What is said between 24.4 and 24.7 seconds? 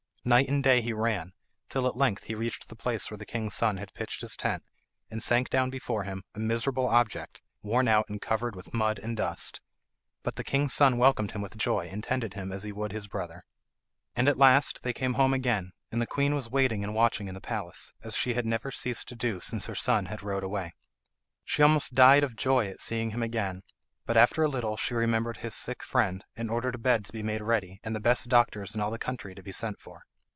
a